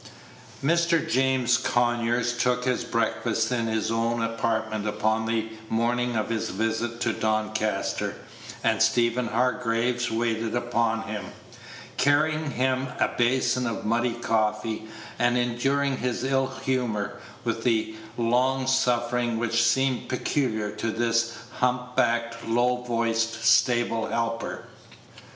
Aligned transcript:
Mr. 0.63 1.07
James 1.07 1.57
Conyers 1.59 2.35
took 2.35 2.65
his 2.65 2.83
breakfast 2.83 3.51
in 3.51 3.67
his 3.67 3.91
own 3.91 4.23
apartment 4.23 4.87
upon 4.87 5.27
the 5.27 5.51
morning 5.69 6.15
of 6.15 6.27
his 6.29 6.49
visit 6.49 6.99
to 7.01 7.13
Doncaster, 7.13 8.15
and 8.63 8.81
Stephen 8.81 9.27
Hargraves 9.27 10.09
waited 10.09 10.53
Page 10.53 10.61
108 10.63 10.67
upon 10.67 11.01
him, 11.03 11.25
carrying 11.97 12.49
him 12.49 12.87
a 12.99 13.09
basin 13.15 13.67
of 13.67 13.85
muddy 13.85 14.15
coffee, 14.15 14.87
and 15.19 15.37
enduring 15.37 15.97
his 15.97 16.23
ill 16.23 16.47
humor 16.47 17.19
with 17.43 17.63
the 17.63 17.93
long 18.17 18.65
suffering 18.65 19.37
which 19.37 19.61
seemed 19.63 20.09
peculiar 20.09 20.71
to 20.71 20.89
this 20.89 21.37
hump 21.59 21.95
backed, 21.95 22.43
low 22.47 22.77
voiced 22.77 23.45
stable 23.45 24.07
helper. 24.07 24.63